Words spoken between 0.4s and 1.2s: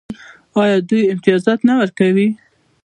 آیا دوی